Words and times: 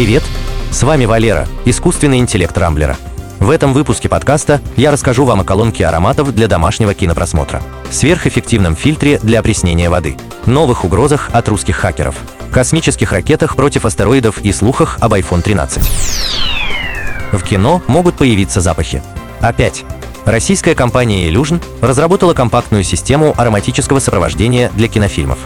Привет! 0.00 0.22
С 0.70 0.82
вами 0.82 1.04
Валера, 1.04 1.46
искусственный 1.66 2.20
интеллект 2.20 2.56
Рамблера. 2.56 2.96
В 3.38 3.50
этом 3.50 3.74
выпуске 3.74 4.08
подкаста 4.08 4.62
я 4.74 4.92
расскажу 4.92 5.26
вам 5.26 5.40
о 5.42 5.44
колонке 5.44 5.84
ароматов 5.86 6.34
для 6.34 6.48
домашнего 6.48 6.94
кинопросмотра, 6.94 7.60
сверхэффективном 7.90 8.76
фильтре 8.76 9.18
для 9.18 9.40
опреснения 9.40 9.90
воды, 9.90 10.16
новых 10.46 10.86
угрозах 10.86 11.28
от 11.34 11.46
русских 11.50 11.76
хакеров, 11.76 12.14
космических 12.50 13.12
ракетах 13.12 13.56
против 13.56 13.84
астероидов 13.84 14.38
и 14.38 14.52
слухах 14.52 14.96
об 15.00 15.12
iPhone 15.12 15.42
13. 15.42 15.82
В 17.32 17.42
кино 17.42 17.82
могут 17.86 18.14
появиться 18.14 18.62
запахи. 18.62 19.02
Опять. 19.42 19.84
Российская 20.24 20.74
компания 20.74 21.28
Illusion 21.28 21.62
разработала 21.82 22.32
компактную 22.32 22.84
систему 22.84 23.34
ароматического 23.36 23.98
сопровождения 23.98 24.70
для 24.76 24.88
кинофильмов. 24.88 25.40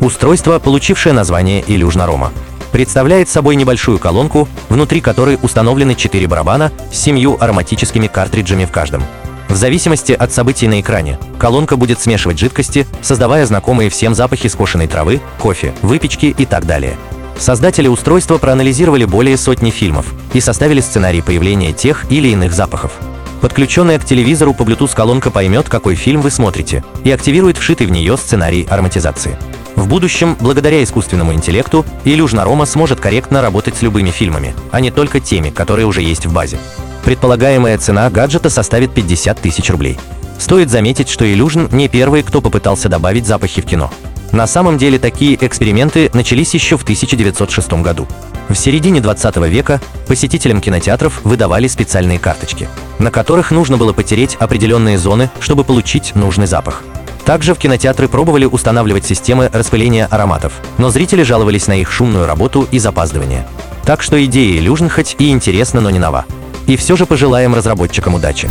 Устройство, 0.00 0.58
получившее 0.58 1.12
название 1.12 1.62
Illusion 1.62 2.04
Aroma, 2.04 2.30
представляет 2.72 3.28
собой 3.28 3.56
небольшую 3.56 3.98
колонку, 3.98 4.48
внутри 4.68 5.00
которой 5.00 5.38
установлены 5.42 5.94
четыре 5.94 6.26
барабана 6.26 6.72
с 6.92 6.96
семью 6.96 7.36
ароматическими 7.40 8.06
картриджами 8.06 8.64
в 8.64 8.70
каждом. 8.70 9.02
В 9.48 9.56
зависимости 9.56 10.12
от 10.12 10.32
событий 10.32 10.68
на 10.68 10.80
экране, 10.80 11.18
колонка 11.38 11.76
будет 11.76 12.00
смешивать 12.00 12.38
жидкости, 12.38 12.86
создавая 13.02 13.44
знакомые 13.46 13.90
всем 13.90 14.14
запахи 14.14 14.48
скошенной 14.48 14.86
травы, 14.86 15.20
кофе, 15.40 15.74
выпечки 15.82 16.26
и 16.26 16.46
так 16.46 16.66
далее. 16.66 16.96
Создатели 17.36 17.88
устройства 17.88 18.38
проанализировали 18.38 19.06
более 19.06 19.36
сотни 19.36 19.70
фильмов 19.70 20.12
и 20.34 20.40
составили 20.40 20.80
сценарий 20.80 21.22
появления 21.22 21.72
тех 21.72 22.04
или 22.10 22.28
иных 22.28 22.52
запахов. 22.52 22.92
Подключенная 23.40 23.98
к 23.98 24.04
телевизору 24.04 24.52
по 24.52 24.62
Bluetooth 24.62 24.94
колонка 24.94 25.30
поймет, 25.30 25.68
какой 25.68 25.94
фильм 25.94 26.20
вы 26.20 26.30
смотрите, 26.30 26.84
и 27.02 27.10
активирует 27.10 27.56
вшитый 27.56 27.86
в 27.86 27.90
нее 27.90 28.16
сценарий 28.18 28.68
ароматизации. 28.70 29.38
В 29.80 29.88
будущем, 29.88 30.36
благодаря 30.38 30.84
искусственному 30.84 31.32
интеллекту, 31.32 31.86
Illusion 32.04 32.44
Aroma 32.44 32.66
сможет 32.66 33.00
корректно 33.00 33.40
работать 33.40 33.76
с 33.76 33.80
любыми 33.80 34.10
фильмами, 34.10 34.54
а 34.72 34.78
не 34.78 34.90
только 34.90 35.20
теми, 35.20 35.48
которые 35.48 35.86
уже 35.86 36.02
есть 36.02 36.26
в 36.26 36.34
базе. 36.34 36.58
Предполагаемая 37.02 37.78
цена 37.78 38.10
гаджета 38.10 38.50
составит 38.50 38.92
50 38.92 39.40
тысяч 39.40 39.70
рублей. 39.70 39.98
Стоит 40.38 40.68
заметить, 40.68 41.08
что 41.08 41.24
Illusion 41.24 41.74
не 41.74 41.88
первый, 41.88 42.22
кто 42.22 42.42
попытался 42.42 42.90
добавить 42.90 43.26
запахи 43.26 43.62
в 43.62 43.64
кино. 43.64 43.90
На 44.32 44.46
самом 44.46 44.76
деле 44.76 44.98
такие 44.98 45.34
эксперименты 45.42 46.10
начались 46.12 46.52
еще 46.52 46.76
в 46.76 46.82
1906 46.82 47.72
году. 47.80 48.06
В 48.50 48.56
середине 48.56 49.00
20 49.00 49.36
века 49.48 49.80
посетителям 50.06 50.60
кинотеатров 50.60 51.22
выдавали 51.24 51.68
специальные 51.68 52.18
карточки, 52.18 52.68
на 52.98 53.10
которых 53.10 53.50
нужно 53.50 53.78
было 53.78 53.94
потереть 53.94 54.36
определенные 54.38 54.98
зоны, 54.98 55.30
чтобы 55.40 55.64
получить 55.64 56.14
нужный 56.14 56.46
запах. 56.46 56.84
Также 57.24 57.54
в 57.54 57.58
кинотеатры 57.58 58.08
пробовали 58.08 58.44
устанавливать 58.44 59.04
системы 59.04 59.50
распыления 59.52 60.06
ароматов, 60.06 60.52
но 60.78 60.90
зрители 60.90 61.22
жаловались 61.22 61.66
на 61.66 61.80
их 61.80 61.92
шумную 61.92 62.26
работу 62.26 62.66
и 62.70 62.78
запаздывание. 62.78 63.46
Так 63.84 64.02
что 64.02 64.22
идея 64.24 64.60
Illusion 64.60 64.88
хоть 64.88 65.16
и 65.18 65.30
интересна, 65.30 65.80
но 65.80 65.90
не 65.90 65.98
нова. 65.98 66.24
И 66.66 66.76
все 66.76 66.96
же 66.96 67.06
пожелаем 67.06 67.54
разработчикам 67.54 68.14
удачи. 68.14 68.48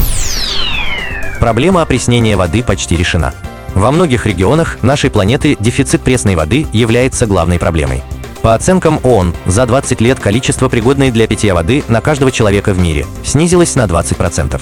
Проблема 1.40 1.82
опреснения 1.82 2.36
воды 2.36 2.64
почти 2.64 2.98
решена. 2.98 3.34
Во 3.74 3.92
многих 3.92 4.26
регионах 4.26 4.80
нашей 4.82 5.10
планеты 5.10 5.56
дефицит 5.60 6.02
пресной 6.02 6.36
воды 6.36 6.68
является 6.74 7.28
главной 7.28 7.60
проблемой. 7.60 8.04
По 8.42 8.54
оценкам 8.56 9.00
ООН, 9.04 9.34
за 9.46 9.66
20 9.66 10.02
лет 10.02 10.20
количество 10.20 10.70
пригодной 10.70 11.12
для 11.12 11.28
питья 11.28 11.54
воды 11.54 11.84
на 11.88 12.02
каждого 12.02 12.32
человека 12.32 12.74
в 12.74 12.80
мире 12.80 13.06
снизилось 13.24 13.76
на 13.76 13.86
20%. 13.86 14.60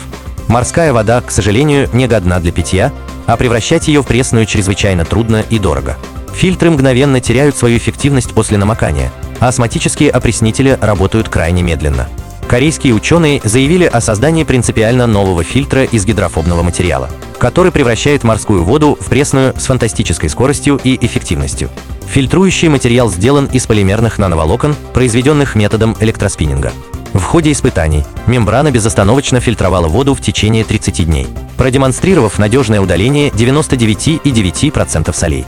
Морская 0.47 0.93
вода, 0.93 1.21
к 1.21 1.31
сожалению, 1.31 1.89
не 1.93 2.07
годна 2.07 2.39
для 2.39 2.51
питья, 2.51 2.91
а 3.27 3.37
превращать 3.37 3.87
ее 3.87 4.01
в 4.01 4.07
пресную 4.07 4.47
чрезвычайно 4.47 5.05
трудно 5.05 5.43
и 5.49 5.59
дорого. 5.59 5.97
Фильтры 6.33 6.71
мгновенно 6.71 7.19
теряют 7.19 7.55
свою 7.55 7.77
эффективность 7.77 8.31
после 8.33 8.57
намокания, 8.57 9.11
а 9.39 9.49
астматические 9.49 10.09
опреснители 10.09 10.77
работают 10.81 11.29
крайне 11.29 11.61
медленно. 11.61 12.09
Корейские 12.47 12.93
ученые 12.93 13.41
заявили 13.43 13.83
о 13.83 13.99
создании 13.99 14.45
принципиально 14.45 15.05
нового 15.05 15.43
фильтра 15.43 15.83
из 15.83 16.05
гидрофобного 16.05 16.63
материала, 16.63 17.09
который 17.39 17.73
превращает 17.73 18.23
морскую 18.23 18.63
воду 18.63 18.97
в 18.99 19.07
пресную 19.07 19.53
с 19.59 19.65
фантастической 19.65 20.29
скоростью 20.29 20.79
и 20.81 20.97
эффективностью. 21.05 21.69
Фильтрующий 22.07 22.69
материал 22.69 23.11
сделан 23.11 23.47
из 23.47 23.67
полимерных 23.67 24.17
нановолокон, 24.17 24.75
произведенных 24.93 25.55
методом 25.55 25.95
электроспиннинга. 25.99 26.71
В 27.17 27.23
ходе 27.23 27.51
испытаний 27.51 28.05
мембрана 28.27 28.69
безостановочно 28.69 29.39
фильтровала 29.39 29.87
воду 29.87 30.13
в 30.13 30.21
течение 30.21 30.63
30 30.63 31.05
дней, 31.05 31.27
продемонстрировав 31.57 32.37
надежное 32.37 32.79
удаление 32.79 33.29
99,9% 33.29 35.15
солей. 35.15 35.45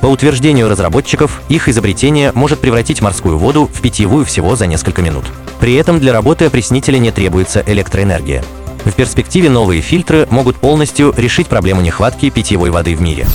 По 0.00 0.06
утверждению 0.06 0.70
разработчиков, 0.70 1.42
их 1.50 1.68
изобретение 1.68 2.32
может 2.34 2.60
превратить 2.60 3.02
морскую 3.02 3.36
воду 3.36 3.68
в 3.70 3.82
питьевую 3.82 4.24
всего 4.24 4.56
за 4.56 4.66
несколько 4.66 5.02
минут. 5.02 5.26
При 5.60 5.74
этом 5.74 6.00
для 6.00 6.14
работы 6.14 6.46
опреснителя 6.46 6.96
не 6.96 7.10
требуется 7.10 7.62
электроэнергия. 7.66 8.42
В 8.86 8.92
перспективе 8.92 9.50
новые 9.50 9.82
фильтры 9.82 10.26
могут 10.30 10.56
полностью 10.56 11.12
решить 11.14 11.48
проблему 11.48 11.82
нехватки 11.82 12.30
питьевой 12.30 12.70
воды 12.70 12.96
в 12.96 13.02
мире. 13.02 13.26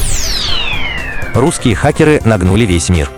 Русские 1.36 1.76
хакеры 1.76 2.20
нагнули 2.26 2.66
весь 2.66 2.90
мир. 2.90 3.12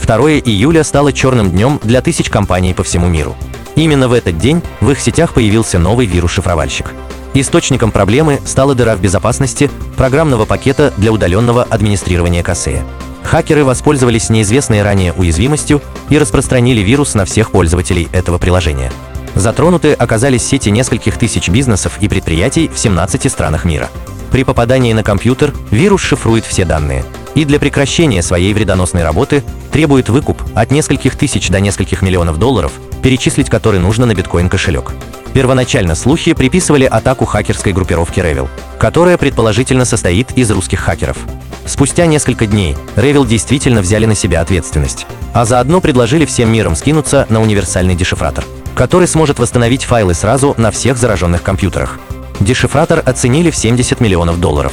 2 0.00 0.16
июля 0.34 0.84
стало 0.84 1.12
черным 1.12 1.50
днем 1.50 1.80
для 1.82 2.00
тысяч 2.00 2.30
компаний 2.30 2.74
по 2.74 2.84
всему 2.84 3.08
миру. 3.08 3.34
Именно 3.76 4.08
в 4.08 4.12
этот 4.12 4.38
день 4.38 4.62
в 4.80 4.90
их 4.90 5.00
сетях 5.00 5.34
появился 5.34 5.78
новый 5.78 6.06
вирус-шифровальщик. 6.06 6.92
Источником 7.34 7.90
проблемы 7.90 8.40
стала 8.44 8.74
дыра 8.74 8.94
в 8.94 9.00
безопасности 9.00 9.70
программного 9.96 10.44
пакета 10.44 10.92
для 10.96 11.10
удаленного 11.10 11.64
администрирования 11.64 12.44
Кассея. 12.44 12.84
Хакеры 13.24 13.64
воспользовались 13.64 14.30
неизвестной 14.30 14.82
ранее 14.82 15.12
уязвимостью 15.12 15.82
и 16.10 16.18
распространили 16.18 16.80
вирус 16.80 17.14
на 17.14 17.24
всех 17.24 17.50
пользователей 17.50 18.08
этого 18.12 18.38
приложения. 18.38 18.92
Затронуты 19.34 19.94
оказались 19.94 20.46
сети 20.46 20.70
нескольких 20.70 21.18
тысяч 21.18 21.48
бизнесов 21.48 21.98
и 22.00 22.08
предприятий 22.08 22.68
в 22.68 22.78
17 22.78 23.32
странах 23.32 23.64
мира. 23.64 23.90
При 24.30 24.44
попадании 24.44 24.92
на 24.92 25.02
компьютер 25.02 25.52
вирус 25.70 26.02
шифрует 26.02 26.44
все 26.44 26.64
данные 26.64 27.04
и 27.34 27.44
для 27.44 27.58
прекращения 27.58 28.22
своей 28.22 28.54
вредоносной 28.54 29.02
работы 29.02 29.42
требует 29.72 30.08
выкуп 30.08 30.40
от 30.54 30.70
нескольких 30.70 31.16
тысяч 31.16 31.48
до 31.48 31.58
нескольких 31.58 32.02
миллионов 32.02 32.38
долларов, 32.38 32.72
перечислить 33.04 33.50
который 33.50 33.78
нужно 33.78 34.06
на 34.06 34.14
биткоин-кошелек. 34.14 34.92
Первоначально 35.34 35.94
слухи 35.94 36.32
приписывали 36.32 36.86
атаку 36.86 37.26
хакерской 37.26 37.74
группировки 37.74 38.20
Revil, 38.20 38.48
которая 38.78 39.18
предположительно 39.18 39.84
состоит 39.84 40.32
из 40.38 40.50
русских 40.50 40.80
хакеров. 40.80 41.18
Спустя 41.66 42.06
несколько 42.06 42.46
дней 42.46 42.76
Revil 42.96 43.26
действительно 43.26 43.82
взяли 43.82 44.06
на 44.06 44.14
себя 44.14 44.40
ответственность, 44.40 45.06
а 45.34 45.44
заодно 45.44 45.82
предложили 45.82 46.24
всем 46.24 46.50
миром 46.50 46.74
скинуться 46.74 47.26
на 47.28 47.42
универсальный 47.42 47.94
дешифратор, 47.94 48.42
который 48.74 49.06
сможет 49.06 49.38
восстановить 49.38 49.84
файлы 49.84 50.14
сразу 50.14 50.54
на 50.56 50.70
всех 50.70 50.96
зараженных 50.96 51.42
компьютерах. 51.42 51.98
Дешифратор 52.40 53.02
оценили 53.04 53.50
в 53.50 53.56
70 53.56 54.00
миллионов 54.00 54.40
долларов. 54.40 54.72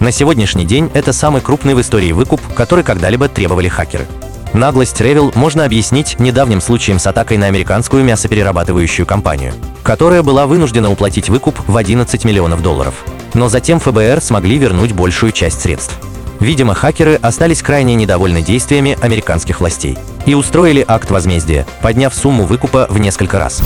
На 0.00 0.10
сегодняшний 0.10 0.64
день 0.64 0.90
это 0.94 1.12
самый 1.12 1.42
крупный 1.42 1.74
в 1.74 1.80
истории 1.80 2.10
выкуп, 2.10 2.40
который 2.56 2.82
когда-либо 2.82 3.28
требовали 3.28 3.68
хакеры. 3.68 4.08
Наглость 4.54 5.00
Ревел 5.00 5.30
можно 5.34 5.64
объяснить 5.64 6.18
недавним 6.18 6.60
случаем 6.60 6.98
с 6.98 7.06
атакой 7.06 7.36
на 7.36 7.46
американскую 7.46 8.02
мясоперерабатывающую 8.04 9.06
компанию, 9.06 9.52
которая 9.82 10.22
была 10.22 10.46
вынуждена 10.46 10.90
уплатить 10.90 11.28
выкуп 11.28 11.58
в 11.66 11.76
11 11.76 12.24
миллионов 12.24 12.62
долларов. 12.62 13.04
Но 13.34 13.48
затем 13.48 13.78
ФБР 13.78 14.20
смогли 14.20 14.58
вернуть 14.58 14.92
большую 14.92 15.32
часть 15.32 15.60
средств. 15.60 15.98
Видимо, 16.40 16.74
хакеры 16.74 17.16
остались 17.16 17.62
крайне 17.62 17.94
недовольны 17.94 18.42
действиями 18.42 18.96
американских 19.00 19.60
властей 19.60 19.98
и 20.24 20.34
устроили 20.34 20.84
акт 20.86 21.10
возмездия, 21.10 21.66
подняв 21.82 22.14
сумму 22.14 22.44
выкупа 22.44 22.86
в 22.88 22.98
несколько 22.98 23.38
раз. 23.38 23.60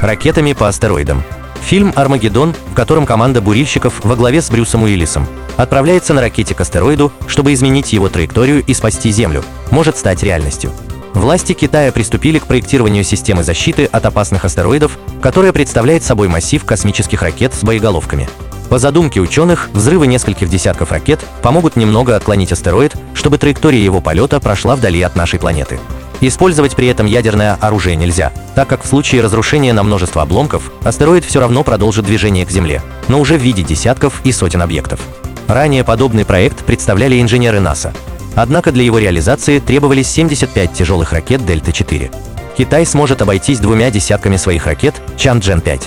Ракетами 0.00 0.52
по 0.52 0.68
астероидам. 0.68 1.22
Фильм 1.64 1.92
«Армагеддон», 1.96 2.54
в 2.70 2.74
котором 2.74 3.06
команда 3.06 3.40
бурильщиков 3.40 4.04
во 4.04 4.16
главе 4.16 4.42
с 4.42 4.50
Брюсом 4.50 4.82
Уиллисом 4.82 5.26
отправляется 5.56 6.12
на 6.12 6.20
ракете 6.20 6.54
к 6.54 6.60
астероиду, 6.60 7.10
чтобы 7.26 7.54
изменить 7.54 7.92
его 7.92 8.08
траекторию 8.08 8.62
и 8.66 8.74
спасти 8.74 9.10
Землю, 9.10 9.42
может 9.70 9.96
стать 9.96 10.22
реальностью. 10.22 10.72
Власти 11.14 11.54
Китая 11.54 11.90
приступили 11.90 12.38
к 12.38 12.46
проектированию 12.46 13.02
системы 13.02 13.44
защиты 13.44 13.86
от 13.86 14.04
опасных 14.04 14.44
астероидов, 14.44 14.98
которая 15.22 15.52
представляет 15.52 16.02
собой 16.02 16.28
массив 16.28 16.62
космических 16.64 17.22
ракет 17.22 17.54
с 17.54 17.62
боеголовками. 17.62 18.28
По 18.68 18.78
задумке 18.78 19.20
ученых, 19.20 19.70
взрывы 19.72 20.06
нескольких 20.06 20.50
десятков 20.50 20.90
ракет 20.90 21.20
помогут 21.40 21.76
немного 21.76 22.16
отклонить 22.16 22.52
астероид, 22.52 22.94
чтобы 23.14 23.38
траектория 23.38 23.82
его 23.82 24.00
полета 24.00 24.38
прошла 24.40 24.76
вдали 24.76 25.00
от 25.02 25.16
нашей 25.16 25.38
планеты. 25.38 25.78
Использовать 26.20 26.76
при 26.76 26.88
этом 26.88 27.06
ядерное 27.06 27.54
оружие 27.54 27.96
нельзя, 27.96 28.32
так 28.54 28.68
как 28.68 28.84
в 28.84 28.86
случае 28.86 29.22
разрушения 29.22 29.72
на 29.72 29.82
множество 29.82 30.22
обломков 30.22 30.72
астероид 30.84 31.24
все 31.24 31.40
равно 31.40 31.62
продолжит 31.62 32.06
движение 32.06 32.46
к 32.46 32.50
Земле, 32.50 32.82
но 33.08 33.20
уже 33.20 33.36
в 33.36 33.42
виде 33.42 33.62
десятков 33.62 34.20
и 34.24 34.32
сотен 34.32 34.62
объектов. 34.62 35.00
Ранее 35.48 35.84
подобный 35.84 36.24
проект 36.24 36.64
представляли 36.64 37.20
инженеры 37.20 37.60
НАСА. 37.60 37.92
Однако 38.34 38.72
для 38.72 38.82
его 38.82 38.98
реализации 38.98 39.58
требовались 39.58 40.08
75 40.08 40.72
тяжелых 40.72 41.12
ракет 41.12 41.44
Дельта-4. 41.44 42.10
Китай 42.56 42.86
сможет 42.86 43.20
обойтись 43.20 43.58
двумя 43.58 43.90
десятками 43.90 44.36
своих 44.36 44.66
ракет 44.66 44.94
Чанчжэн-5. 45.16 45.82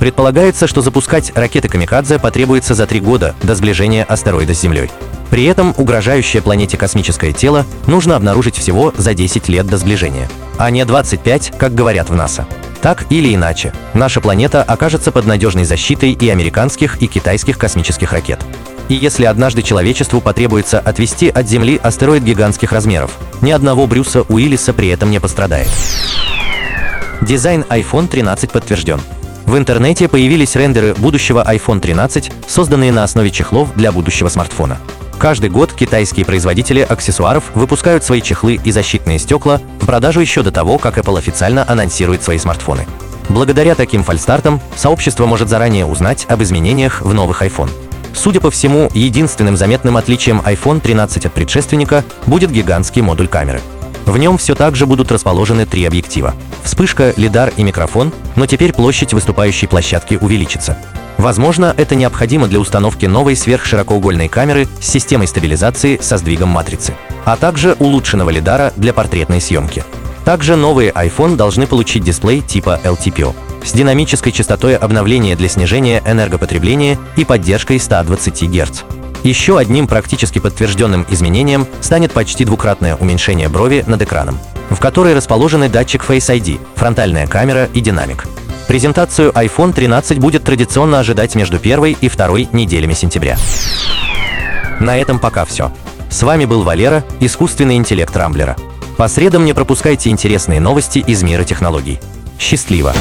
Предполагается, 0.00 0.66
что 0.66 0.80
запускать 0.80 1.30
ракеты 1.36 1.68
«Камикадзе» 1.68 2.18
потребуется 2.18 2.74
за 2.74 2.86
три 2.86 3.00
года 3.00 3.34
до 3.42 3.54
сближения 3.54 4.02
астероида 4.02 4.54
с 4.54 4.60
Землей. 4.60 4.90
При 5.28 5.44
этом 5.44 5.74
угрожающее 5.76 6.40
планете 6.42 6.78
космическое 6.78 7.32
тело 7.32 7.66
нужно 7.86 8.16
обнаружить 8.16 8.56
всего 8.56 8.94
за 8.96 9.12
10 9.12 9.48
лет 9.50 9.66
до 9.66 9.76
сближения, 9.76 10.28
а 10.56 10.70
не 10.70 10.86
25, 10.86 11.52
как 11.58 11.74
говорят 11.74 12.08
в 12.08 12.14
НАСА. 12.14 12.46
Так 12.80 13.04
или 13.10 13.34
иначе, 13.34 13.74
наша 13.92 14.22
планета 14.22 14.62
окажется 14.62 15.12
под 15.12 15.26
надежной 15.26 15.64
защитой 15.64 16.12
и 16.12 16.28
американских, 16.30 17.00
и 17.02 17.06
китайских 17.06 17.58
космических 17.58 18.12
ракет. 18.12 18.40
И 18.88 18.94
если 18.94 19.26
однажды 19.26 19.60
человечеству 19.60 20.22
потребуется 20.22 20.80
отвести 20.80 21.28
от 21.28 21.46
Земли 21.46 21.78
астероид 21.80 22.22
гигантских 22.22 22.72
размеров, 22.72 23.18
ни 23.42 23.50
одного 23.50 23.86
Брюса 23.86 24.22
Уиллиса 24.22 24.72
при 24.72 24.88
этом 24.88 25.10
не 25.10 25.20
пострадает. 25.20 25.68
Дизайн 27.20 27.66
iPhone 27.68 28.08
13 28.08 28.50
подтвержден. 28.50 29.00
В 29.46 29.56
интернете 29.56 30.08
появились 30.08 30.54
рендеры 30.56 30.94
будущего 30.94 31.44
iPhone 31.46 31.80
13, 31.80 32.32
созданные 32.46 32.92
на 32.92 33.04
основе 33.04 33.30
чехлов 33.30 33.74
для 33.74 33.92
будущего 33.92 34.28
смартфона. 34.28 34.78
Каждый 35.18 35.50
год 35.50 35.72
китайские 35.72 36.24
производители 36.24 36.80
аксессуаров 36.80 37.44
выпускают 37.54 38.04
свои 38.04 38.22
чехлы 38.22 38.58
и 38.62 38.70
защитные 38.70 39.18
стекла 39.18 39.60
в 39.80 39.86
продажу 39.86 40.20
еще 40.20 40.42
до 40.42 40.50
того, 40.50 40.78
как 40.78 40.96
Apple 40.96 41.18
официально 41.18 41.68
анонсирует 41.68 42.22
свои 42.22 42.38
смартфоны. 42.38 42.86
Благодаря 43.28 43.74
таким 43.74 44.02
фальстартам 44.02 44.60
сообщество 44.76 45.26
может 45.26 45.48
заранее 45.48 45.84
узнать 45.84 46.26
об 46.28 46.42
изменениях 46.42 47.02
в 47.02 47.12
новых 47.12 47.42
iPhone. 47.42 47.70
Судя 48.14 48.40
по 48.40 48.50
всему, 48.50 48.88
единственным 48.94 49.56
заметным 49.56 49.96
отличием 49.96 50.40
iPhone 50.40 50.80
13 50.80 51.26
от 51.26 51.32
предшественника 51.32 52.04
будет 52.26 52.50
гигантский 52.50 53.02
модуль 53.02 53.28
камеры. 53.28 53.60
В 54.06 54.16
нем 54.18 54.38
все 54.38 54.54
так 54.54 54.76
же 54.76 54.86
будут 54.86 55.12
расположены 55.12 55.66
три 55.66 55.84
объектива. 55.84 56.34
Вспышка, 56.62 57.12
лидар 57.16 57.52
и 57.56 57.62
микрофон, 57.62 58.12
но 58.36 58.46
теперь 58.46 58.72
площадь 58.72 59.12
выступающей 59.12 59.68
площадки 59.68 60.18
увеличится. 60.20 60.76
Возможно, 61.18 61.74
это 61.76 61.94
необходимо 61.94 62.48
для 62.48 62.60
установки 62.60 63.04
новой 63.04 63.36
сверхширокоугольной 63.36 64.28
камеры 64.28 64.66
с 64.80 64.86
системой 64.88 65.26
стабилизации 65.26 65.98
со 66.00 66.16
сдвигом 66.16 66.48
матрицы, 66.48 66.94
а 67.26 67.36
также 67.36 67.76
улучшенного 67.78 68.30
лидара 68.30 68.72
для 68.76 68.94
портретной 68.94 69.40
съемки. 69.40 69.84
Также 70.24 70.56
новые 70.56 70.90
iPhone 70.92 71.36
должны 71.36 71.66
получить 71.66 72.04
дисплей 72.04 72.40
типа 72.40 72.80
LTPO 72.84 73.34
с 73.64 73.72
динамической 73.72 74.32
частотой 74.32 74.76
обновления 74.76 75.36
для 75.36 75.48
снижения 75.48 76.02
энергопотребления 76.06 76.98
и 77.16 77.24
поддержкой 77.24 77.78
120 77.78 78.42
Гц. 78.50 78.82
Еще 79.22 79.58
одним 79.58 79.86
практически 79.86 80.38
подтвержденным 80.38 81.06
изменением 81.10 81.66
станет 81.80 82.12
почти 82.12 82.44
двукратное 82.44 82.96
уменьшение 82.96 83.48
брови 83.48 83.84
над 83.86 84.00
экраном, 84.02 84.38
в 84.70 84.78
которой 84.78 85.14
расположены 85.14 85.68
датчик 85.68 86.04
Face 86.04 86.34
ID, 86.34 86.60
фронтальная 86.74 87.26
камера 87.26 87.68
и 87.74 87.80
динамик. 87.80 88.26
Презентацию 88.66 89.32
iPhone 89.32 89.72
13 89.72 90.18
будет 90.18 90.44
традиционно 90.44 91.00
ожидать 91.00 91.34
между 91.34 91.58
первой 91.58 91.96
и 92.00 92.08
второй 92.08 92.48
неделями 92.52 92.94
сентября. 92.94 93.36
На 94.78 94.96
этом 94.96 95.18
пока 95.18 95.44
все. 95.44 95.72
С 96.08 96.22
вами 96.22 96.44
был 96.44 96.62
Валера, 96.62 97.04
искусственный 97.20 97.76
интеллект 97.76 98.16
Рамблера. 98.16 98.56
По 98.96 99.08
средам 99.08 99.44
не 99.44 99.52
пропускайте 99.52 100.10
интересные 100.10 100.60
новости 100.60 100.98
из 100.98 101.22
мира 101.22 101.44
технологий. 101.44 102.00
Счастливо! 102.38 102.94